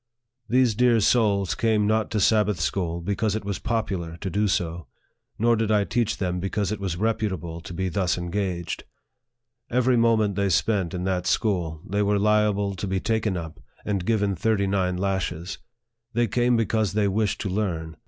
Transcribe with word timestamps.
These 0.49 0.73
dear 0.73 0.99
souls 0.99 1.53
came 1.53 1.85
not 1.85 2.09
to 2.09 2.19
Sabbath 2.19 2.59
school 2.59 3.01
because 3.01 3.35
it 3.35 3.45
was 3.45 3.59
popular 3.59 4.17
to 4.21 4.31
do 4.31 4.47
so, 4.47 4.87
nor 5.37 5.55
did 5.55 5.69
I 5.69 5.83
teach 5.83 6.17
them 6.17 6.39
because 6.39 6.71
it 6.71 6.79
was 6.79 6.97
reputable 6.97 7.61
to 7.61 7.71
be 7.71 7.87
thus 7.87 8.17
engaged. 8.17 8.83
Every 9.69 9.97
moment 9.97 10.33
they 10.33 10.49
spent 10.49 10.95
in 10.95 11.03
that 11.03 11.27
school, 11.27 11.83
they 11.87 12.01
were 12.01 12.17
liable 12.17 12.73
to 12.77 12.87
be 12.87 12.99
taken 12.99 13.37
up, 13.37 13.59
and 13.85 14.03
given 14.03 14.35
thirty 14.35 14.65
nine 14.65 14.97
lashes. 14.97 15.59
They 16.13 16.25
came 16.25 16.57
because 16.57 16.93
they 16.93 17.07
wished 17.07 17.39
to 17.41 17.49
learn. 17.49 17.95